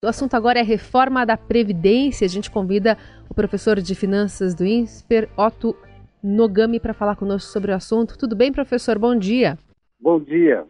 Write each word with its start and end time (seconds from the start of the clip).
O 0.00 0.06
assunto 0.06 0.34
agora 0.34 0.60
é 0.60 0.62
reforma 0.62 1.26
da 1.26 1.36
Previdência. 1.36 2.24
A 2.24 2.28
gente 2.28 2.48
convida 2.52 2.96
o 3.28 3.34
professor 3.34 3.80
de 3.80 3.96
Finanças 3.96 4.54
do 4.54 4.64
INSPER, 4.64 5.28
Otto 5.36 5.76
Nogami, 6.22 6.78
para 6.78 6.94
falar 6.94 7.16
conosco 7.16 7.50
sobre 7.50 7.72
o 7.72 7.74
assunto. 7.74 8.16
Tudo 8.16 8.36
bem, 8.36 8.52
professor? 8.52 8.96
Bom 8.96 9.18
dia. 9.18 9.58
Bom 10.00 10.20
dia. 10.20 10.64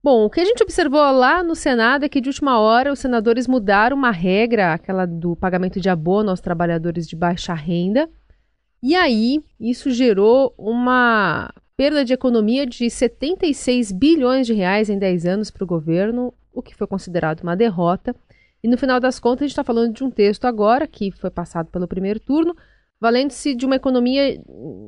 Bom, 0.00 0.24
o 0.24 0.30
que 0.30 0.38
a 0.40 0.44
gente 0.44 0.62
observou 0.62 1.00
lá 1.00 1.42
no 1.42 1.56
Senado 1.56 2.04
é 2.04 2.08
que, 2.08 2.20
de 2.20 2.28
última 2.28 2.60
hora, 2.60 2.92
os 2.92 3.00
senadores 3.00 3.48
mudaram 3.48 3.96
uma 3.96 4.12
regra, 4.12 4.72
aquela 4.72 5.04
do 5.04 5.34
pagamento 5.34 5.80
de 5.80 5.88
abono 5.88 6.30
aos 6.30 6.40
trabalhadores 6.40 7.08
de 7.08 7.16
baixa 7.16 7.54
renda. 7.54 8.08
E 8.80 8.94
aí, 8.94 9.42
isso 9.58 9.90
gerou 9.90 10.54
uma 10.56 11.52
perda 11.76 12.04
de 12.04 12.12
economia 12.12 12.64
de 12.64 12.88
76 12.88 13.90
bilhões 13.90 14.46
de 14.46 14.52
reais 14.52 14.88
em 14.88 14.96
10 14.96 15.26
anos 15.26 15.50
para 15.50 15.64
o 15.64 15.66
governo, 15.66 16.32
o 16.52 16.62
que 16.62 16.76
foi 16.76 16.86
considerado 16.86 17.40
uma 17.40 17.56
derrota. 17.56 18.14
E 18.64 18.68
no 18.68 18.78
final 18.78 18.98
das 18.98 19.20
contas, 19.20 19.42
a 19.42 19.44
gente 19.44 19.50
está 19.50 19.62
falando 19.62 19.92
de 19.92 20.02
um 20.02 20.10
texto 20.10 20.46
agora 20.46 20.86
que 20.86 21.10
foi 21.10 21.30
passado 21.30 21.70
pelo 21.70 21.86
primeiro 21.86 22.18
turno, 22.18 22.56
valendo-se 22.98 23.54
de 23.54 23.66
uma 23.66 23.76
economia 23.76 24.40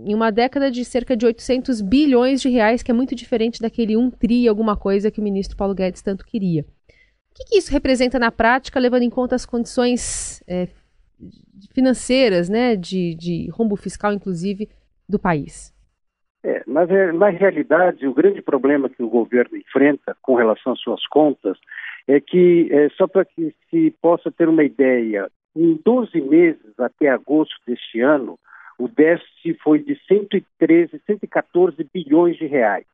em 0.07 0.15
uma 0.15 0.33
década 0.33 0.71
de 0.71 0.83
cerca 0.83 1.15
de 1.15 1.27
800 1.27 1.83
bilhões 1.83 2.41
de 2.41 2.48
reais, 2.48 2.83
que 2.83 2.91
é 2.91 2.95
muito 2.95 3.15
diferente 3.15 3.61
daquele 3.61 3.95
1 3.95 4.12
tri 4.12 4.48
alguma 4.48 4.79
coisa 4.79 5.11
que 5.11 5.20
o 5.20 5.23
ministro 5.23 5.59
Paulo 5.59 5.75
Guedes 5.75 6.01
tanto 6.01 6.25
queria. 6.25 6.62
O 6.62 7.34
que, 7.34 7.45
que 7.51 7.59
isso 7.59 7.70
representa 7.70 8.19
na 8.19 8.33
prática, 8.33 8.81
levando 8.81 9.03
em 9.03 9.11
conta 9.11 9.34
as 9.34 9.45
condições 9.45 10.43
é, 10.48 10.69
financeiras, 11.75 12.48
né, 12.48 12.77
de, 12.77 13.15
de 13.15 13.51
rombo 13.51 13.77
fiscal, 13.77 14.11
inclusive, 14.11 14.70
do 15.06 15.19
país? 15.19 15.70
É, 16.43 16.62
mas 16.67 16.89
na 17.12 17.29
realidade, 17.29 18.06
o 18.06 18.15
grande 18.15 18.41
problema 18.41 18.89
que 18.89 19.03
o 19.03 19.11
governo 19.11 19.55
enfrenta 19.55 20.17
com 20.23 20.34
relação 20.34 20.73
às 20.73 20.81
suas 20.81 21.06
contas 21.09 21.59
é 22.06 22.20
que, 22.20 22.69
é, 22.70 22.88
só 22.91 23.06
para 23.06 23.24
que 23.24 23.55
se 23.69 23.91
possa 24.01 24.30
ter 24.30 24.48
uma 24.48 24.64
ideia, 24.64 25.28
em 25.55 25.78
12 25.84 26.20
meses 26.20 26.78
até 26.78 27.09
agosto 27.09 27.55
deste 27.67 28.00
ano, 28.00 28.39
o 28.78 28.89
déficit 28.89 29.58
foi 29.62 29.78
de 29.78 29.98
113, 30.06 31.00
114 31.06 31.77
bilhões 31.92 32.36
de 32.36 32.47
reais. 32.47 32.86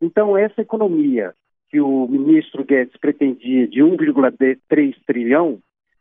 Então, 0.00 0.36
essa 0.36 0.60
economia 0.60 1.34
que 1.70 1.80
o 1.80 2.06
ministro 2.06 2.64
Guedes 2.64 2.96
pretendia 2.98 3.66
de 3.66 3.80
1,3 3.80 4.94
trilhão, 5.06 5.58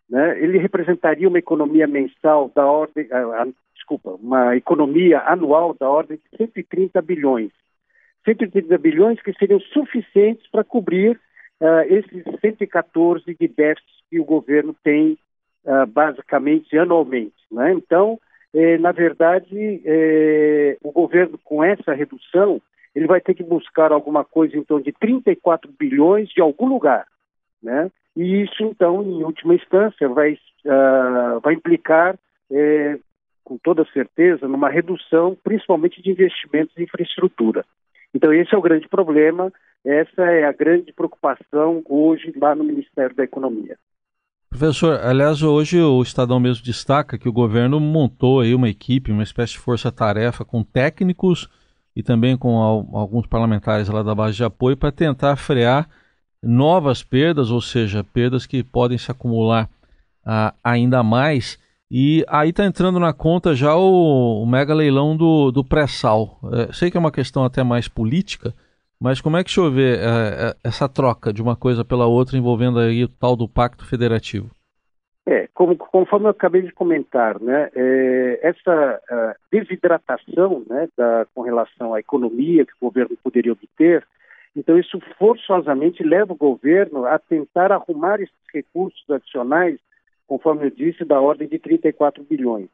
né, 0.10 0.40
ele 0.40 0.58
representaria 0.58 1.28
uma 1.28 1.40
economia 1.40 1.88
mensal 1.88 2.52
da 2.54 2.66
ordem, 2.66 3.08
ah, 3.12 3.44
ah, 3.44 3.48
desculpa, 3.74 4.12
uma 4.12 4.56
economia 4.56 5.22
anual 5.22 5.74
da 5.74 5.90
ordem 5.90 6.18
de 6.18 6.38
130 6.38 7.02
bilhões. 7.02 7.52
130 8.26 8.78
bilhões 8.78 9.22
que 9.22 9.34
seriam 9.34 9.60
suficientes 9.60 10.46
para 10.52 10.64
cobrir 10.64 11.20
uh, 11.66 11.94
esses 11.94 12.24
114 12.42 13.24
de 13.26 13.48
déficit 13.48 14.04
que 14.10 14.20
o 14.20 14.26
governo 14.26 14.76
tem 14.84 15.18
uh, 15.66 15.86
basicamente 15.88 16.78
anualmente. 16.78 17.36
Né? 17.52 17.74
Então, 17.74 18.20
eh, 18.58 18.78
na 18.78 18.94
verdade, 18.94 19.82
eh, 19.84 20.78
o 20.82 20.90
governo 20.90 21.38
com 21.44 21.62
essa 21.62 21.94
redução, 21.94 22.62
ele 22.96 23.06
vai 23.06 23.20
ter 23.20 23.34
que 23.34 23.44
buscar 23.44 23.92
alguma 23.92 24.24
coisa 24.24 24.56
em 24.56 24.64
torno 24.64 24.86
de 24.86 24.94
34 24.94 25.70
bilhões 25.78 26.30
de 26.30 26.40
algum 26.40 26.66
lugar. 26.66 27.06
Né? 27.62 27.92
E 28.16 28.44
isso, 28.44 28.64
então, 28.64 29.04
em 29.04 29.24
última 29.24 29.56
instância, 29.56 30.08
vai, 30.08 30.38
uh, 30.66 31.42
vai 31.42 31.54
implicar, 31.54 32.18
eh, 32.50 32.98
com 33.44 33.58
toda 33.58 33.84
certeza, 33.92 34.48
numa 34.48 34.70
redução, 34.70 35.38
principalmente 35.44 36.02
de 36.02 36.12
investimentos 36.12 36.78
em 36.78 36.84
infraestrutura. 36.84 37.66
Então, 38.14 38.32
esse 38.32 38.56
é 38.56 38.58
o 38.58 38.62
grande 38.62 38.88
problema, 38.88 39.52
essa 39.86 40.24
é 40.24 40.46
a 40.46 40.52
grande 40.52 40.92
preocupação 40.92 41.82
hoje 41.88 42.34
lá 42.40 42.56
no 42.56 42.64
Ministério 42.64 43.16
da 43.16 43.24
Economia. 43.24 43.78
Professor, 44.50 45.00
aliás, 45.02 45.44
hoje 45.44 45.82
o 45.82 46.02
Estadão 46.02 46.40
mesmo 46.40 46.64
destaca 46.64 47.18
que 47.18 47.28
o 47.28 47.34
governo 47.34 47.80
montou 47.80 48.40
aí 48.40 48.56
uma 48.56 48.70
equipe, 48.70 49.12
uma 49.12 49.24
espécie 49.24 49.54
de 49.54 49.60
força-tarefa 49.60 50.46
com 50.46 50.64
técnicos 50.64 51.50
e 51.96 52.02
também 52.02 52.38
com 52.38 52.58
alguns 52.58 53.28
parlamentares 53.28 53.90
lá 53.90 54.02
da 54.02 54.16
base 54.16 54.38
de 54.38 54.44
apoio 54.44 54.78
para 54.78 54.92
tentar 54.92 55.36
frear 55.36 55.90
novas 56.42 57.04
perdas, 57.04 57.52
ou 57.52 57.62
seja, 57.62 58.04
perdas 58.04 58.46
que 58.46 58.64
podem 58.64 58.98
se 58.98 59.12
acumular 59.12 59.70
ah, 60.26 60.54
ainda 60.64 61.04
mais. 61.04 61.60
E 61.90 62.26
aí 62.28 62.50
está 62.50 62.66
entrando 62.66 63.00
na 63.00 63.14
conta 63.14 63.56
já 63.56 63.76
o, 63.76 64.42
o 64.42 64.46
mega 64.46 64.74
leilão 64.74 65.16
do, 65.16 65.52
do 65.52 65.64
pré-sal. 65.64 66.40
É, 66.54 66.74
sei 66.74 66.90
que 66.90 66.98
é 66.98 67.00
uma 67.00 67.12
questão 67.12 67.44
até 67.44 67.64
mais 67.64 67.88
política, 67.88 68.54
mas 69.00 69.22
como 69.22 69.38
é 69.38 69.44
que 69.44 69.52
senhor 69.52 69.72
vê 69.72 69.96
é, 69.96 70.00
é, 70.00 70.56
essa 70.64 70.88
troca 70.88 71.34
de 71.34 71.42
uma 71.42 71.56
coisa 71.56 71.84
pela 71.84 72.06
outra 72.06 72.38
envolvendo 72.38 72.80
aí 72.80 73.04
o 73.04 73.10
tal 73.10 73.36
do 73.36 73.48
Pacto 73.48 73.86
Federativo? 73.86 74.50
É, 75.28 75.48
como, 75.54 75.76
conforme 75.76 76.28
eu 76.28 76.32
acabei 76.32 76.62
de 76.62 76.72
comentar, 76.72 77.40
né, 77.42 77.70
é, 77.76 78.40
essa 78.44 79.02
desidratação 79.52 80.64
né, 80.70 80.88
da, 80.96 81.26
com 81.34 81.42
relação 81.42 81.94
à 81.94 82.00
economia 82.00 82.66
que 82.66 82.74
o 82.74 82.86
governo 82.86 83.18
poderia 83.24 83.52
obter, 83.52 84.06
então 84.56 84.78
isso 84.78 85.00
forçosamente 85.18 86.04
leva 86.04 86.34
o 86.34 86.38
governo 86.38 87.06
a 87.06 87.18
tentar 87.18 87.72
arrumar 87.72 88.22
esses 88.22 88.36
recursos 88.54 89.04
adicionais 89.10 89.80
conforme 90.28 90.66
eu 90.66 90.72
disse, 90.72 91.06
da 91.06 91.20
ordem 91.20 91.48
de 91.48 91.60
34 91.60 92.24
bilhões. 92.24 92.70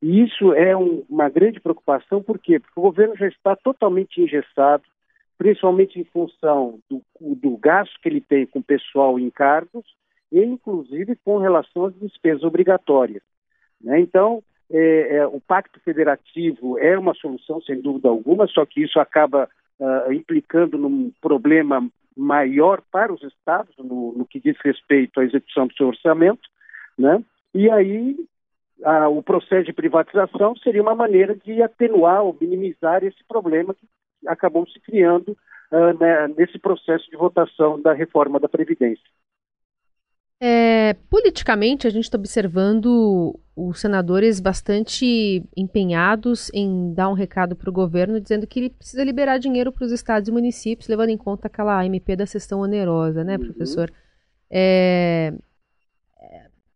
E 0.00 0.22
isso 0.22 0.52
é 0.52 0.76
um, 0.76 1.04
uma 1.08 1.28
grande 1.28 1.60
preocupação, 1.60 2.22
por 2.22 2.38
quê? 2.38 2.58
Porque 2.58 2.78
o 2.78 2.82
governo 2.82 3.16
já 3.16 3.28
está 3.28 3.56
totalmente 3.56 4.20
engessado, 4.20 4.82
principalmente 5.42 5.98
em 5.98 6.04
função 6.04 6.78
do, 6.88 7.02
do 7.20 7.56
gasto 7.56 7.98
que 8.00 8.08
ele 8.08 8.20
tem 8.20 8.46
com 8.46 8.62
pessoal 8.62 9.18
em 9.18 9.28
cargos 9.28 9.84
e, 10.30 10.40
inclusive, 10.40 11.16
com 11.24 11.38
relação 11.38 11.86
às 11.86 11.94
despesas 11.98 12.44
obrigatórias. 12.44 13.24
Né? 13.80 13.98
Então, 13.98 14.40
é, 14.70 15.16
é, 15.16 15.26
o 15.26 15.40
Pacto 15.40 15.80
Federativo 15.80 16.78
é 16.78 16.96
uma 16.96 17.12
solução, 17.14 17.60
sem 17.60 17.80
dúvida 17.80 18.08
alguma, 18.08 18.46
só 18.46 18.64
que 18.64 18.84
isso 18.84 19.00
acaba 19.00 19.48
uh, 19.80 20.12
implicando 20.12 20.78
num 20.78 21.10
problema 21.20 21.84
maior 22.16 22.80
para 22.92 23.12
os 23.12 23.20
estados, 23.24 23.74
no, 23.78 24.12
no 24.12 24.24
que 24.24 24.38
diz 24.38 24.56
respeito 24.64 25.18
à 25.18 25.24
execução 25.24 25.66
do 25.66 25.74
seu 25.74 25.88
orçamento, 25.88 26.48
né? 26.96 27.20
E 27.52 27.68
aí 27.68 28.16
a, 28.84 29.08
o 29.08 29.24
processo 29.24 29.64
de 29.64 29.72
privatização 29.72 30.54
seria 30.58 30.82
uma 30.82 30.94
maneira 30.94 31.34
de 31.34 31.60
atenuar 31.62 32.22
ou 32.22 32.36
minimizar 32.40 33.02
esse 33.02 33.24
problema 33.26 33.74
que 33.74 33.86
acabou 34.26 34.66
se 34.68 34.80
criando 34.80 35.36
uh, 35.70 35.98
né, 35.98 36.28
nesse 36.36 36.58
processo 36.58 37.08
de 37.10 37.16
votação 37.16 37.80
da 37.80 37.92
reforma 37.92 38.38
da 38.38 38.48
Previdência. 38.48 39.04
É, 40.44 40.94
politicamente, 41.08 41.86
a 41.86 41.90
gente 41.90 42.04
está 42.04 42.18
observando 42.18 43.38
os 43.54 43.80
senadores 43.80 44.40
bastante 44.40 45.44
empenhados 45.56 46.50
em 46.52 46.92
dar 46.92 47.08
um 47.08 47.14
recado 47.14 47.54
para 47.54 47.70
o 47.70 47.72
governo, 47.72 48.20
dizendo 48.20 48.46
que 48.46 48.58
ele 48.58 48.70
precisa 48.70 49.04
liberar 49.04 49.38
dinheiro 49.38 49.70
para 49.70 49.84
os 49.84 49.92
estados 49.92 50.28
e 50.28 50.32
municípios, 50.32 50.88
levando 50.88 51.10
em 51.10 51.16
conta 51.16 51.46
aquela 51.46 51.86
MP 51.86 52.16
da 52.16 52.26
sessão 52.26 52.60
onerosa, 52.60 53.22
né, 53.22 53.36
uhum. 53.36 53.44
professor? 53.44 53.92
É, 54.50 55.32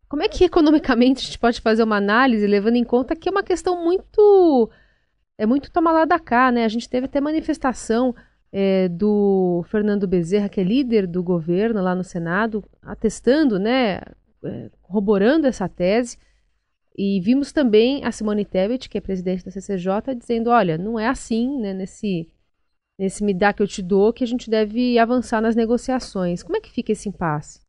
como 0.09 0.23
é 0.23 0.29
que 0.29 0.45
economicamente 0.45 1.23
a 1.23 1.25
gente 1.27 1.39
pode 1.39 1.61
fazer 1.61 1.83
uma 1.83 1.97
análise 1.97 2.47
levando 2.47 2.77
em 2.77 2.85
conta 2.85 3.17
que 3.17 3.29
é 3.29 3.33
uma 3.33 3.43
questão 3.43 3.83
muito 3.85 4.71
é 5.39 5.47
muito 5.47 5.71
tomar 5.71 5.93
lá 5.93 6.05
da 6.05 6.19
cá, 6.19 6.51
né? 6.51 6.65
A 6.65 6.69
gente 6.69 6.89
teve 6.89 7.07
até 7.07 7.21
manifestação 7.21 8.15
é, 8.53 8.89
do 8.89 9.65
Fernando 9.69 10.07
Bezerra, 10.07 10.49
que 10.49 10.61
é 10.61 10.65
líder 10.65 11.07
do 11.07 11.23
governo 11.23 11.83
lá 11.83 11.95
no 11.95 12.05
Senado, 12.05 12.65
atestando, 12.83 13.59
né, 13.59 14.01
é, 14.45 14.71
corroborando 14.83 15.47
essa 15.47 15.69
tese. 15.69 16.19
E 16.97 17.21
vimos 17.21 17.53
também 17.53 18.03
a 18.05 18.11
Simone 18.11 18.45
Tebet, 18.45 18.89
que 18.89 18.97
é 18.97 19.01
presidente 19.01 19.45
da 19.45 19.51
CCJ, 19.51 20.15
dizendo, 20.17 20.49
olha, 20.49 20.79
não 20.79 20.99
é 20.99 21.07
assim, 21.07 21.61
né, 21.61 21.75
nesse, 21.75 22.31
nesse 22.99 23.23
me 23.23 23.35
dá 23.35 23.53
que 23.53 23.63
eu 23.63 23.67
te 23.67 23.83
dou, 23.83 24.13
que 24.13 24.25
a 24.25 24.27
gente 24.27 24.49
deve 24.49 24.99
avançar 24.99 25.43
nas 25.43 25.55
negociações. 25.55 26.43
Como 26.43 26.57
é 26.57 26.61
que 26.61 26.73
fica 26.73 26.93
esse 26.93 27.09
impasse? 27.09 27.61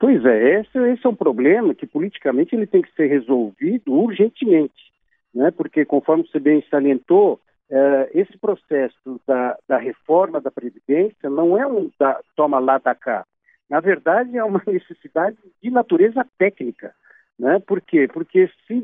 Pois 0.00 0.24
é, 0.24 0.60
esse, 0.60 0.76
esse, 0.76 1.06
é 1.06 1.08
um 1.08 1.14
problema 1.14 1.74
que 1.74 1.86
politicamente 1.86 2.56
ele 2.56 2.66
tem 2.66 2.82
que 2.82 2.92
ser 2.94 3.06
resolvido 3.06 3.92
urgentemente, 3.92 4.89
né? 5.34 5.50
porque 5.50 5.84
conforme 5.84 6.26
você 6.26 6.38
bem 6.38 6.64
salientou, 6.70 7.40
é, 7.70 8.10
esse 8.14 8.36
processo 8.38 9.20
da, 9.26 9.56
da, 9.68 9.78
reforma 9.78 10.40
da 10.40 10.50
Previdência 10.50 11.30
não 11.30 11.56
é 11.56 11.66
um 11.66 11.90
da, 11.98 12.20
toma 12.34 12.58
lá 12.58 12.78
da 12.78 12.94
cá. 12.94 13.24
Na 13.68 13.78
verdade, 13.78 14.36
é 14.36 14.42
uma 14.42 14.62
necessidade 14.66 15.36
de 15.62 15.70
natureza 15.70 16.26
técnica. 16.36 16.92
Né? 17.38 17.60
Por 17.60 17.80
quê? 17.80 18.08
Porque 18.12 18.48
se, 18.66 18.80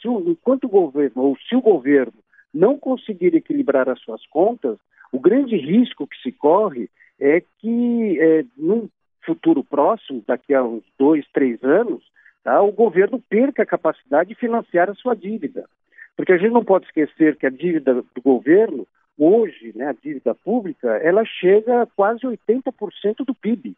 se 0.00 0.08
enquanto 0.08 0.64
o 0.64 0.68
governo, 0.68 1.22
ou 1.22 1.36
se 1.38 1.56
o 1.56 1.62
governo 1.62 2.12
não 2.52 2.78
conseguir 2.78 3.34
equilibrar 3.34 3.88
as 3.88 4.00
suas 4.00 4.24
contas, 4.26 4.78
o 5.10 5.18
grande 5.18 5.56
risco 5.56 6.06
que 6.06 6.16
se 6.22 6.30
corre 6.30 6.90
é 7.18 7.42
que, 7.58 8.18
é, 8.20 8.44
num 8.56 8.88
futuro 9.24 9.64
próximo, 9.64 10.22
daqui 10.26 10.54
a 10.54 10.62
uns 10.62 10.84
dois, 10.98 11.26
três 11.32 11.62
anos, 11.64 12.02
tá, 12.48 12.62
o 12.62 12.72
governo 12.72 13.22
perca 13.28 13.62
a 13.62 13.66
capacidade 13.66 14.30
de 14.30 14.34
financiar 14.34 14.88
a 14.88 14.94
sua 14.94 15.14
dívida. 15.14 15.68
Porque 16.16 16.32
a 16.32 16.38
gente 16.38 16.52
não 16.52 16.64
pode 16.64 16.86
esquecer 16.86 17.36
que 17.36 17.46
a 17.46 17.50
dívida 17.50 17.94
do 17.94 18.22
governo, 18.24 18.86
hoje, 19.18 19.72
né, 19.76 19.88
a 19.88 19.92
dívida 19.92 20.34
pública, 20.34 20.88
ela 20.96 21.24
chega 21.26 21.82
a 21.82 21.86
quase 21.86 22.22
80% 22.22 23.24
do 23.26 23.34
PIB. 23.34 23.76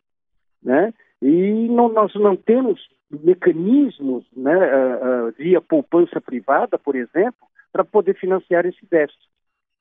né? 0.62 0.94
E 1.20 1.68
não, 1.68 1.88
nós 1.88 2.14
não 2.14 2.36
temos 2.36 2.88
mecanismos, 3.10 4.24
né, 4.34 4.56
uh, 4.56 5.28
uh, 5.28 5.32
via 5.32 5.60
poupança 5.60 6.20
privada, 6.20 6.78
por 6.78 6.94
exemplo, 6.94 7.48
para 7.72 7.84
poder 7.84 8.14
financiar 8.14 8.64
esse 8.64 8.86
déficit. 8.88 9.28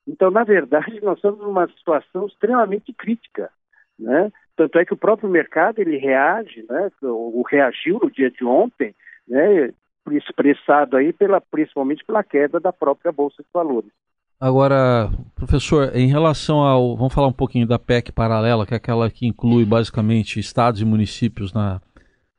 Então, 0.06 0.30
na 0.30 0.42
verdade, 0.42 1.00
nós 1.00 1.16
estamos 1.16 1.38
numa 1.40 1.68
situação 1.68 2.26
extremamente 2.26 2.92
crítica, 2.92 3.50
né? 3.98 4.32
Tanto 4.60 4.78
é 4.78 4.84
que 4.84 4.92
o 4.92 4.96
próprio 4.96 5.30
mercado 5.30 5.78
ele 5.78 5.96
reage, 5.96 6.66
né? 6.68 6.90
O 7.02 7.42
reagiu 7.50 7.98
no 7.98 8.10
dia 8.10 8.30
de 8.30 8.44
ontem, 8.44 8.94
né? 9.26 9.70
Expressado 10.10 10.98
aí 10.98 11.14
pela, 11.14 11.40
principalmente 11.40 12.04
pela 12.04 12.22
queda 12.22 12.60
da 12.60 12.70
própria 12.70 13.10
bolsa 13.10 13.42
de 13.42 13.48
valores. 13.54 13.90
Agora, 14.38 15.08
professor, 15.34 15.96
em 15.96 16.08
relação 16.08 16.58
ao. 16.58 16.94
Vamos 16.94 17.14
falar 17.14 17.28
um 17.28 17.32
pouquinho 17.32 17.66
da 17.66 17.78
PEC 17.78 18.12
paralela, 18.12 18.66
que 18.66 18.74
é 18.74 18.76
aquela 18.76 19.08
que 19.08 19.26
inclui 19.26 19.64
basicamente 19.64 20.38
estados 20.38 20.82
e 20.82 20.84
municípios 20.84 21.54
na, 21.54 21.80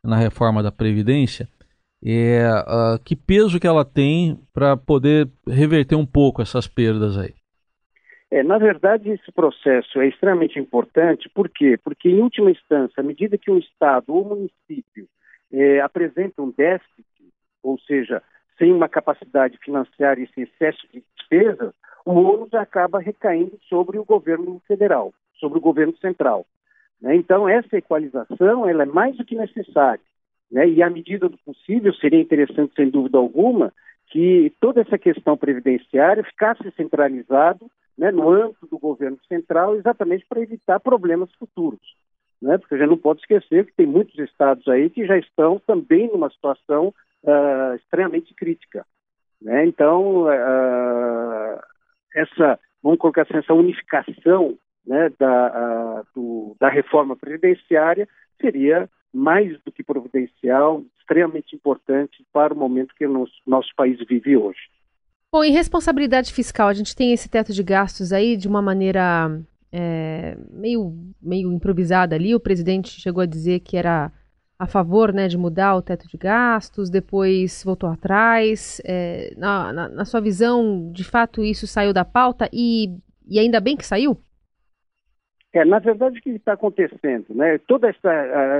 na 0.03 0.15
reforma 0.15 0.61
da 0.61 0.71
Previdência. 0.71 1.47
É, 2.05 2.47
uh, 2.67 2.99
que 3.03 3.15
peso 3.15 3.59
que 3.59 3.65
ela 3.65 3.83
tem 3.83 4.39
para 4.53 4.77
poder 4.77 5.27
reverter 5.47 5.95
um 5.95 6.05
pouco 6.05 6.39
essas 6.39 6.67
perdas 6.67 7.17
aí? 7.17 7.33
É, 8.31 8.41
na 8.41 8.57
verdade, 8.57 9.09
esse 9.09 9.29
processo 9.29 9.99
é 9.99 10.07
extremamente 10.07 10.57
importante, 10.57 11.27
por 11.27 11.49
quê? 11.49 11.77
Porque, 11.83 12.07
em 12.07 12.21
última 12.21 12.49
instância, 12.49 13.01
à 13.01 13.03
medida 13.03 13.37
que 13.37 13.51
um 13.51 13.57
Estado 13.57 14.15
ou 14.15 14.23
município 14.23 15.05
é, 15.51 15.81
apresenta 15.81 16.41
um 16.41 16.49
déficit, 16.49 17.05
ou 17.61 17.77
seja, 17.79 18.23
sem 18.57 18.71
uma 18.71 18.87
capacidade 18.87 19.57
financeira 19.57 20.17
e 20.17 20.23
esse 20.23 20.43
excesso 20.43 20.87
de 20.93 21.03
despesas, 21.17 21.73
o 22.05 22.13
ônus 22.13 22.53
acaba 22.53 22.99
recaindo 22.99 23.59
sobre 23.67 23.99
o 23.99 24.05
governo 24.05 24.61
federal, 24.65 25.13
sobre 25.37 25.57
o 25.57 25.61
governo 25.61 25.95
central. 25.97 26.45
Né? 27.01 27.17
Então, 27.17 27.49
essa 27.49 27.75
equalização 27.75 28.67
ela 28.67 28.83
é 28.83 28.85
mais 28.85 29.17
do 29.17 29.25
que 29.25 29.35
necessária. 29.35 30.01
Né? 30.49 30.69
E, 30.69 30.81
à 30.81 30.89
medida 30.89 31.27
do 31.27 31.37
possível, 31.39 31.93
seria 31.95 32.21
interessante, 32.21 32.73
sem 32.75 32.89
dúvida 32.89 33.17
alguma, 33.17 33.73
que 34.07 34.53
toda 34.61 34.81
essa 34.81 34.97
questão 34.97 35.35
previdenciária 35.35 36.23
ficasse 36.23 36.71
centralizado 36.77 37.69
né, 37.97 38.11
no 38.11 38.29
âmbito 38.29 38.67
do 38.67 38.79
governo 38.79 39.17
central, 39.27 39.75
exatamente 39.75 40.25
para 40.27 40.41
evitar 40.41 40.79
problemas 40.79 41.31
futuros. 41.35 41.79
Né? 42.41 42.57
Porque 42.57 42.75
a 42.75 42.77
gente 42.77 42.89
não 42.89 42.97
pode 42.97 43.19
esquecer 43.21 43.65
que 43.65 43.73
tem 43.73 43.85
muitos 43.85 44.17
estados 44.17 44.67
aí 44.67 44.89
que 44.89 45.05
já 45.05 45.17
estão 45.17 45.59
também 45.59 46.07
numa 46.11 46.29
situação 46.29 46.93
uh, 47.23 47.75
extremamente 47.75 48.33
crítica. 48.33 48.85
Né? 49.41 49.65
Então, 49.65 50.23
uh, 50.23 51.59
essa, 52.15 52.59
vamos 52.81 52.99
colocar 52.99 53.23
assim, 53.23 53.37
essa 53.37 53.53
unificação 53.53 54.57
né, 54.85 55.11
da, 55.19 56.03
do, 56.15 56.55
da 56.59 56.69
reforma 56.69 57.15
previdenciária 57.15 58.07
seria 58.39 58.89
mais 59.13 59.61
do 59.63 59.71
que 59.71 59.83
providencial, 59.83 60.83
extremamente 60.97 61.55
importante 61.55 62.25
para 62.31 62.53
o 62.53 62.57
momento 62.57 62.95
que 62.95 63.05
o 63.05 63.11
nosso, 63.11 63.33
nosso 63.45 63.69
país 63.75 63.99
vive 64.07 64.37
hoje. 64.37 64.59
Bom, 65.33 65.45
em 65.45 65.53
responsabilidade 65.53 66.33
fiscal, 66.33 66.67
a 66.67 66.73
gente 66.73 66.93
tem 66.93 67.13
esse 67.13 67.29
teto 67.29 67.53
de 67.53 67.63
gastos 67.63 68.11
aí 68.11 68.35
de 68.35 68.49
uma 68.49 68.61
maneira 68.61 69.31
é, 69.71 70.35
meio, 70.51 70.93
meio 71.21 71.53
improvisada 71.53 72.13
ali. 72.13 72.35
O 72.35 72.39
presidente 72.39 72.99
chegou 72.99 73.23
a 73.23 73.25
dizer 73.25 73.61
que 73.61 73.77
era 73.77 74.11
a 74.59 74.67
favor 74.67 75.13
né, 75.13 75.29
de 75.29 75.37
mudar 75.37 75.77
o 75.77 75.81
teto 75.81 76.05
de 76.05 76.17
gastos, 76.17 76.89
depois 76.89 77.63
voltou 77.63 77.89
atrás. 77.89 78.81
É, 78.83 79.33
na, 79.37 79.71
na, 79.71 79.87
na, 79.87 80.03
sua 80.05 80.19
visão, 80.19 80.91
de 80.91 81.05
fato, 81.05 81.41
isso 81.41 81.65
saiu 81.65 81.93
da 81.93 82.03
pauta 82.03 82.49
e, 82.51 82.97
e 83.25 83.39
ainda 83.39 83.61
bem 83.61 83.77
que 83.77 83.85
saiu? 83.85 84.17
É, 85.53 85.63
na 85.63 85.79
verdade, 85.79 86.19
o 86.19 86.21
que 86.21 86.31
está 86.31 86.53
acontecendo? 86.53 87.27
Né? 87.29 87.57
Toda 87.59 87.89
essa, 87.89 88.11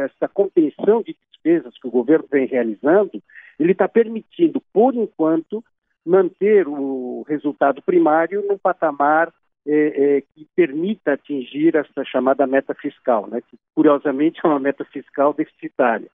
essa 0.06 0.28
contenção 0.30 1.04
de 1.04 1.18
despesas 1.30 1.78
que 1.78 1.88
o 1.88 1.92
governo 1.92 2.28
vem 2.32 2.48
realizando, 2.48 3.22
ele 3.60 3.74
está 3.74 3.90
permitindo, 3.90 4.62
por 4.74 4.96
enquanto, 4.96 5.62
manter 6.06 6.68
o 6.68 7.24
resultado 7.28 7.82
primário 7.82 8.46
no 8.48 8.58
patamar 8.58 9.32
é, 9.66 10.18
é, 10.18 10.22
que 10.22 10.48
permita 10.56 11.14
atingir 11.14 11.76
essa 11.76 12.04
chamada 12.04 12.48
meta 12.48 12.74
fiscal, 12.74 13.28
né, 13.28 13.42
que 13.42 13.58
curiosamente 13.76 14.40
é 14.44 14.48
uma 14.48 14.60
meta 14.60 14.84
fiscal 14.86 15.34
deficitária. 15.34 16.10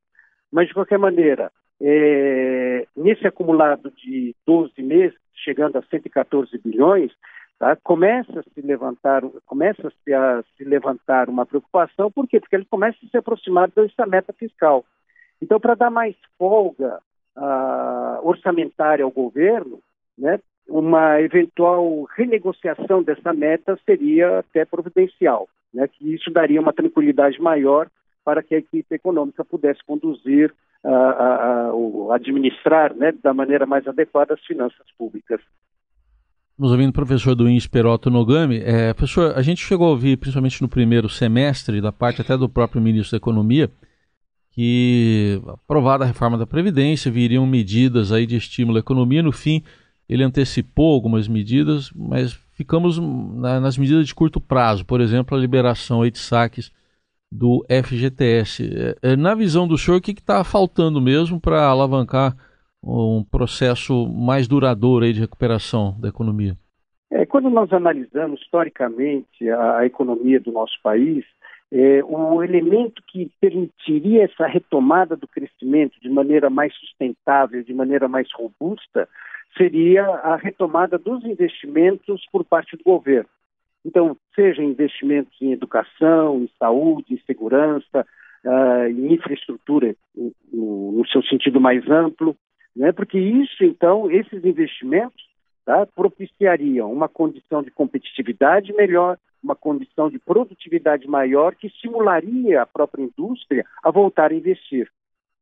Mas, 0.52 0.68
de 0.68 0.74
qualquer 0.74 1.00
maneira, 1.00 1.52
é, 1.82 2.86
nesse 2.96 3.26
acumulado 3.26 3.92
de 3.92 4.36
12 4.46 4.82
meses, 4.82 5.18
chegando 5.34 5.78
a 5.78 5.84
114 5.84 6.58
bilhões, 6.58 7.12
tá, 7.60 7.76
começa 7.78 8.40
a 8.40 8.44
se 8.44 8.62
levantar, 8.62 9.22
começa 9.46 9.90
-se 9.90 10.14
a 10.14 10.44
se 10.58 10.64
levantar 10.64 11.30
uma 11.30 11.46
preocupação, 11.46 12.12
por 12.12 12.28
quê? 12.28 12.40
Porque 12.40 12.56
ele 12.56 12.66
começa 12.66 12.98
a 13.06 13.10
se 13.10 13.18
aproximar 13.18 13.70
dessa 13.72 14.06
meta 14.06 14.34
fiscal. 14.34 14.84
Então, 15.42 15.60
para 15.60 15.76
dar 15.76 15.92
mais 15.92 16.16
folga 16.38 17.00
uh, 17.38 18.28
orçamentária 18.28 19.06
ao 19.06 19.12
governo, 19.12 19.80
né, 20.18 20.40
uma 20.68 21.22
eventual 21.22 22.04
renegociação 22.16 23.02
dessa 23.04 23.32
meta 23.32 23.80
seria 23.86 24.40
até 24.40 24.66
providencial, 24.66 25.48
né, 25.74 25.88
que 25.88 26.14
isso 26.14 26.30
daria 26.32 26.60
uma 26.60 26.74
tranquilidade 26.74 27.40
maior 27.40 27.88
para 28.26 28.44
que 28.44 28.56
a 28.56 28.58
equipe 28.58 28.94
econômica 28.94 29.46
pudesse 29.46 29.80
conduzir, 29.86 30.54
uh, 30.84 30.90
uh, 30.90 32.08
uh, 32.08 32.12
administrar 32.12 32.94
né, 32.94 33.14
da 33.24 33.34
maneira 33.34 33.66
mais 33.66 33.88
adequada 33.88 34.34
as 34.34 34.46
finanças 34.46 34.86
públicas. 34.98 35.40
Nos 36.58 36.72
ouvindo 36.72 36.92
professor 36.92 37.36
do 37.36 37.48
INSS 37.48 37.68
Peroto 37.68 38.10
Nogami, 38.10 38.60
é, 38.66 38.92
professor, 38.92 39.38
a 39.38 39.44
gente 39.44 39.64
chegou 39.64 39.88
a 39.88 39.92
ouvir, 39.92 40.18
principalmente 40.18 40.60
no 40.62 40.68
primeiro 40.68 41.08
semestre, 41.08 41.80
da 41.80 41.92
parte 41.92 42.20
até 42.20 42.36
do 42.36 42.50
próprio 42.50 42.82
ministro 42.82 43.12
da 43.12 43.18
Economia, 43.18 43.70
que 44.58 45.40
aprovada 45.48 46.04
a 46.04 46.08
reforma 46.08 46.36
da 46.36 46.48
Previdência, 46.48 47.12
viriam 47.12 47.46
medidas 47.46 48.12
aí 48.12 48.26
de 48.26 48.38
estímulo 48.38 48.78
à 48.78 48.80
economia, 48.80 49.22
no 49.22 49.32
fim 49.32 49.64
ele 50.10 50.24
antecipou 50.24 50.96
algumas 50.96 51.28
medidas, 51.28 51.92
mas 51.96 52.34
ficamos 52.54 52.98
na, 52.98 53.60
nas 53.60 53.78
medidas 53.78 54.08
de 54.08 54.16
curto 54.16 54.42
prazo, 54.42 54.84
por 54.84 55.00
exemplo, 55.00 55.38
a 55.38 55.40
liberação 55.40 56.02
aí 56.02 56.10
de 56.10 56.18
saques 56.18 56.74
do 57.32 57.64
FGTS. 57.70 58.96
É, 59.04 59.12
é, 59.12 59.16
na 59.16 59.36
visão 59.36 59.68
do 59.68 59.78
senhor, 59.78 59.98
o 59.98 60.02
que 60.02 60.10
está 60.10 60.44
faltando 60.44 61.00
mesmo 61.00 61.40
para 61.40 61.68
alavancar 61.68 62.36
um 62.82 63.24
processo 63.24 64.08
mais 64.08 64.48
duradouro 64.48 65.06
aí 65.06 65.14
de 65.14 65.20
recuperação 65.20 65.96
da 66.00 66.08
economia? 66.08 66.58
É, 67.12 67.28
quando 67.28 67.52
nós 67.52 67.72
analisamos 67.72 68.42
historicamente 68.42 69.48
a, 69.52 69.78
a 69.78 69.86
economia 69.86 70.40
do 70.40 70.52
nosso 70.52 70.82
país, 70.82 71.24
é, 71.72 72.04
o 72.04 72.42
elemento 72.42 73.02
que 73.08 73.30
permitiria 73.42 74.24
essa 74.24 74.48
retomada 74.48 75.16
do 75.16 75.28
crescimento 75.28 76.00
de 76.02 76.10
maneira 76.10 76.50
mais 76.50 76.74
sustentável, 76.76 77.62
de 77.64 77.74
maneira 77.74 78.08
mais 78.08 78.28
robusta, 78.34 79.08
seria 79.58 80.06
a 80.06 80.36
retomada 80.36 80.98
dos 80.98 81.24
investimentos 81.26 82.26
por 82.32 82.46
parte 82.46 82.78
do 82.78 82.84
governo. 82.84 83.30
Então, 83.86 84.18
seja 84.36 84.64
investimentos 84.64 85.34
em 85.42 85.52
educação, 85.52 86.40
em 86.40 86.50
saúde, 86.60 87.14
em 87.14 87.22
segurança, 87.26 88.06
uh, 88.46 88.88
em 88.90 89.14
infraestrutura 89.14 89.96
no, 90.16 90.92
no, 90.92 91.08
seu 91.08 91.24
sentido 91.24 91.60
mais 91.60 91.88
amplo, 91.90 92.36
né? 92.76 92.92
porque 92.92 93.18
isso, 93.18 93.64
então, 93.64 94.10
esses 94.12 94.44
investimentos 94.44 95.24
tá, 95.66 95.86
propiciariam 95.86 96.92
uma 96.92 97.08
condição 97.08 97.64
de 97.64 97.72
competitividade 97.72 98.74
melhor, 98.74 99.18
uma 99.44 99.56
condição 99.56 100.10
de 100.10 100.20
produtividade 100.20 101.08
maior 101.08 101.56
que 101.56 101.68
estimularia 101.68 102.62
a 102.62 102.66
própria 102.66 103.04
indústria 103.04 103.66
a 103.84 103.92
voltar 103.92 104.32
a 104.32 104.36
investir. 104.36 104.90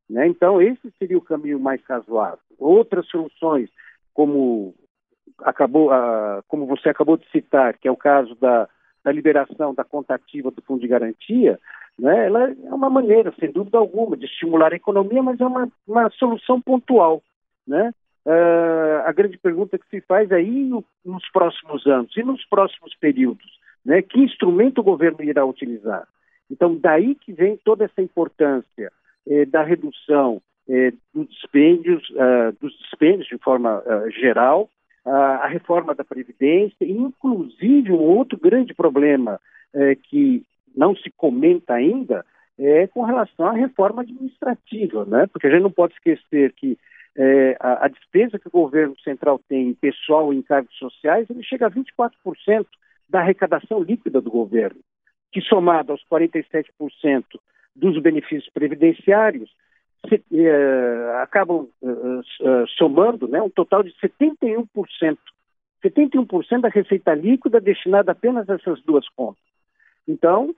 Né? 0.09 0.27
Então, 0.27 0.61
esse 0.61 0.91
seria 0.99 1.17
o 1.17 1.21
caminho 1.21 1.59
mais 1.59 1.81
razoável. 1.85 2.39
Outras 2.59 3.07
soluções, 3.07 3.69
como 4.13 4.75
acabou, 5.39 5.91
uh, 5.91 6.43
como 6.47 6.65
você 6.65 6.89
acabou 6.89 7.17
de 7.17 7.29
citar, 7.31 7.77
que 7.77 7.87
é 7.87 7.91
o 7.91 7.97
caso 7.97 8.35
da, 8.35 8.69
da 9.03 9.11
liberação 9.11 9.73
da 9.73 9.83
conta 9.83 10.15
ativa 10.15 10.51
do 10.51 10.61
Fundo 10.61 10.81
de 10.81 10.87
Garantia, 10.87 11.59
né, 11.97 12.25
ela 12.25 12.51
é 12.51 12.73
uma 12.73 12.89
maneira, 12.89 13.33
sem 13.39 13.51
dúvida 13.51 13.77
alguma, 13.77 14.17
de 14.17 14.25
estimular 14.25 14.73
a 14.73 14.75
economia, 14.75 15.23
mas 15.23 15.39
é 15.39 15.45
uma, 15.45 15.69
uma 15.87 16.09
solução 16.11 16.61
pontual. 16.61 17.23
Né? 17.65 17.91
Uh, 18.25 19.05
a 19.05 19.11
grande 19.11 19.37
pergunta 19.37 19.77
que 19.77 19.87
se 19.89 20.01
faz 20.01 20.31
aí 20.31 20.63
no, 20.65 20.83
nos 21.03 21.29
próximos 21.31 21.85
anos 21.85 22.15
e 22.17 22.23
nos 22.23 22.45
próximos 22.45 22.95
períodos, 22.95 23.45
né, 23.85 24.01
que 24.01 24.19
instrumento 24.19 24.79
o 24.79 24.83
governo 24.83 25.23
irá 25.23 25.45
utilizar? 25.45 26.07
Então, 26.49 26.75
daí 26.75 27.15
que 27.15 27.31
vem 27.31 27.57
toda 27.57 27.85
essa 27.85 28.01
importância 28.01 28.91
eh, 29.27 29.45
da 29.45 29.63
redução 29.63 30.41
eh, 30.69 30.93
dos, 31.13 31.27
dispêndios, 31.29 32.07
uh, 32.11 32.55
dos 32.61 32.71
dispêndios 32.79 33.27
de 33.27 33.37
forma 33.37 33.79
uh, 33.79 34.11
geral, 34.11 34.69
uh, 35.05 35.09
a 35.09 35.47
reforma 35.47 35.95
da 35.95 36.03
Previdência, 36.03 36.85
e 36.85 36.91
inclusive 36.91 37.91
um 37.91 38.01
outro 38.01 38.37
grande 38.37 38.73
problema 38.73 39.39
eh, 39.75 39.95
que 39.95 40.41
não 40.73 40.95
se 40.95 41.11
comenta 41.17 41.73
ainda 41.73 42.25
é 42.57 42.87
com 42.87 43.03
relação 43.03 43.45
à 43.47 43.51
reforma 43.51 44.03
administrativa, 44.03 45.03
né? 45.03 45.27
porque 45.27 45.47
a 45.47 45.49
gente 45.49 45.63
não 45.63 45.71
pode 45.71 45.93
esquecer 45.93 46.53
que 46.53 46.77
eh, 47.17 47.57
a, 47.59 47.85
a, 47.85 47.87
despesa 47.89 48.39
que 48.39 48.47
o 48.47 48.51
governo 48.51 48.97
central 49.01 49.37
tem 49.49 49.67
em 49.67 49.73
pessoal 49.73 50.33
e 50.33 50.37
em 50.37 50.41
cargos 50.41 50.73
sociais, 50.77 51.29
ele 51.29 51.43
chega 51.43 51.67
a 51.67 51.69
24% 51.69 52.65
da 53.15 53.21
arrecadação 53.21 53.81
líquida 53.81 54.19
do 54.19 54.29
governo, 54.29 54.81
que 55.31 55.39
somado 55.39 55.93
aos 55.93 56.03
47% 56.11 56.65
dos 57.73 57.97
benefícios 58.01 58.51
previdenciários 58.53 59.49
se, 60.09 60.21
eh, 60.33 61.21
acabam 61.21 61.65
eh, 61.81 62.65
somando 62.77 63.25
né, 63.29 63.41
um 63.41 63.49
total 63.49 63.83
de 63.83 63.93
71%. 64.01 64.67
71% 65.81 66.59
da 66.59 66.67
receita 66.67 67.13
líquida 67.13 67.61
destinada 67.61 68.11
apenas 68.11 68.49
a 68.49 68.55
essas 68.55 68.81
duas 68.81 69.07
contas. 69.09 69.43
Então, 70.05 70.53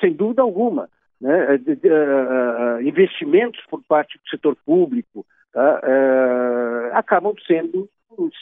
sem 0.00 0.12
dúvida 0.12 0.42
alguma, 0.42 0.88
né, 1.20 1.60
investimentos 2.82 3.62
por 3.70 3.84
parte 3.84 4.18
do 4.18 4.28
setor 4.28 4.56
público 4.66 5.24
tá, 5.52 5.80
acabam 6.94 7.34
sendo, 7.46 7.88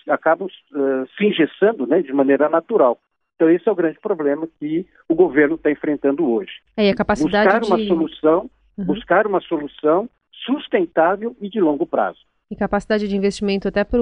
acabam 0.09 0.49
se 0.49 1.25
engessando 1.27 1.87
né, 1.87 2.01
de 2.01 2.13
maneira 2.13 2.49
natural. 2.49 2.99
Então, 3.37 3.51
esse 3.51 3.69
é 3.69 3.73
o 3.73 3.75
grande 3.75 3.99
problema 4.01 4.49
que 4.59 4.87
o 5.09 5.15
governo 5.15 5.57
está 5.57 5.71
enfrentando 5.71 6.29
hoje. 6.29 6.53
É, 6.77 6.91
a 6.91 6.95
capacidade 6.95 7.61
buscar 7.61 7.77
uma 7.77 7.87
solução, 7.87 8.51
uhum. 8.79 8.85
buscar 8.85 9.27
uma 9.27 9.41
solução 9.41 10.09
sustentável 10.45 11.37
e 11.41 11.49
de 11.49 11.61
longo 11.61 11.87
prazo. 11.87 12.21
E 12.51 12.57
capacidade 12.57 13.09
de 13.09 13.17
investimento 13.17 13.69
até 13.69 13.85
para 13.85 14.01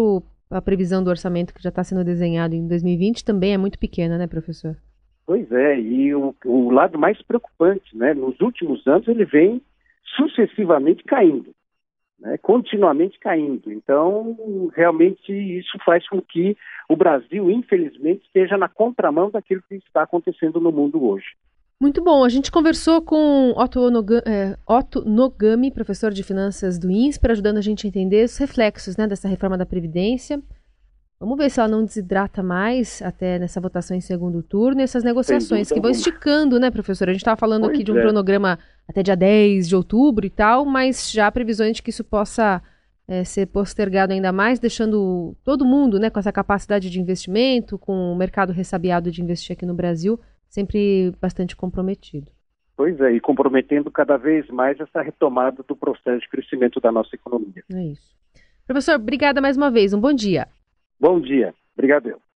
a 0.51 0.61
previsão 0.61 1.03
do 1.03 1.11
orçamento 1.11 1.55
que 1.55 1.63
já 1.63 1.69
está 1.69 1.85
sendo 1.85 2.05
desenhado 2.05 2.55
em 2.55 2.67
2020 2.67 3.25
também 3.25 3.55
é 3.55 3.59
muito 3.59 3.79
pequena, 3.79 4.19
né, 4.19 4.27
professor? 4.27 4.77
Pois 5.27 5.51
é, 5.53 5.79
e 5.79 6.15
o, 6.15 6.35
o 6.45 6.71
lado 6.71 6.99
mais 6.99 7.23
preocupante, 7.23 7.97
né, 7.97 8.13
nos 8.15 8.41
últimos 8.41 8.85
anos 8.87 9.07
ele 9.07 9.25
vem 9.25 9.63
sucessivamente 10.17 11.05
caindo 11.05 11.55
né, 12.21 12.37
continuamente 12.39 13.19
caindo. 13.19 13.73
Então, 13.73 14.71
realmente, 14.75 15.33
isso 15.33 15.79
faz 15.85 16.07
com 16.09 16.21
que 16.21 16.57
o 16.89 16.97
Brasil, 16.97 17.51
infelizmente, 17.51 18.25
esteja 18.25 18.57
na 18.57 18.69
contramão 18.69 19.31
daquilo 19.31 19.63
que 19.69 19.77
está 19.77 20.03
acontecendo 20.03 20.61
no 20.61 20.71
mundo 20.71 21.05
hoje. 21.05 21.27
Muito 21.81 22.05
bom. 22.05 22.23
A 22.23 22.29
gente 22.29 22.53
conversou 22.53 23.01
com 23.01 23.55
Otto, 23.57 23.91
Nogami, 23.91 24.23
é, 24.27 24.55
Otto 24.69 25.03
Nogami 25.03 25.71
professor 25.71 26.13
de 26.13 26.23
finanças 26.23 26.79
do 26.79 26.91
INSPER, 26.91 27.31
ajudando 27.31 27.57
a 27.57 27.63
gente 27.63 27.87
a 27.87 27.89
entender 27.89 28.23
os 28.25 28.37
reflexos 28.37 28.99
né, 28.99 29.07
dessa 29.07 29.27
reforma 29.27 29.57
da 29.57 29.65
Previdência. 29.65 30.43
Vamos 31.21 31.37
ver 31.37 31.51
se 31.51 31.61
ela 31.61 31.69
não 31.69 31.85
desidrata 31.85 32.43
mais 32.43 33.03
até 33.03 33.39
nessa 33.39 33.61
votação 33.61 33.95
em 33.95 34.01
segundo 34.01 34.43
turno 34.43 34.81
e 34.81 34.85
essas 34.85 35.05
negociações 35.05 35.71
que 35.71 35.79
vão 35.79 35.91
esticando, 35.91 36.59
né, 36.59 36.71
professor? 36.71 37.11
A 37.11 37.13
gente 37.13 37.21
estava 37.21 37.37
falando 37.37 37.65
pois 37.65 37.75
aqui 37.75 37.85
de 37.85 37.93
um 37.93 37.99
é. 37.99 38.01
cronograma 38.01 38.59
até 38.89 39.03
dia 39.03 39.15
10 39.15 39.69
de 39.69 39.77
outubro 39.77 40.25
e 40.25 40.31
tal, 40.31 40.65
mas 40.65 41.13
já 41.13 41.27
há 41.27 41.33
previsões 41.33 41.77
de 41.77 41.83
que 41.83 41.91
isso 41.91 42.03
possa 42.03 42.63
é, 43.07 43.23
ser 43.23 43.45
postergado 43.49 44.15
ainda 44.15 44.33
mais, 44.33 44.59
deixando 44.59 45.37
todo 45.45 45.63
mundo 45.63 45.99
né, 45.99 46.09
com 46.09 46.19
essa 46.19 46.33
capacidade 46.33 46.89
de 46.89 46.99
investimento, 46.99 47.79
com 47.79 48.13
o 48.13 48.17
mercado 48.17 48.51
ressabiado 48.51 49.11
de 49.11 49.21
investir 49.23 49.53
aqui 49.53 49.67
no 49.67 49.75
Brasil, 49.75 50.19
sempre 50.49 51.13
bastante 51.21 51.55
comprometido. 51.55 52.33
Pois 52.75 52.99
é, 52.99 53.13
e 53.13 53.21
comprometendo 53.21 53.91
cada 53.91 54.17
vez 54.17 54.49
mais 54.49 54.81
essa 54.81 55.03
retomada 55.03 55.63
do 55.69 55.77
processo 55.77 56.21
de 56.21 56.31
crescimento 56.31 56.81
da 56.81 56.91
nossa 56.91 57.15
economia. 57.15 57.63
É 57.75 57.83
isso. 57.89 58.17
Professor, 58.67 58.95
obrigada 58.95 59.39
mais 59.39 59.59
uma 59.59 59.71
vez. 59.71 59.93
Um 59.93 60.01
bom 60.01 60.15
dia. 60.15 60.49
Bom 61.01 61.21
dia. 61.21 61.55
Obrigado. 61.75 62.21